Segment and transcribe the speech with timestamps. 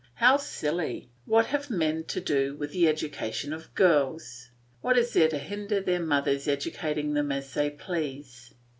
[0.15, 1.11] How silly!
[1.27, 4.49] What have men to do with the education of girls?
[4.81, 8.51] What is there to hinder their mothers educating them as they please?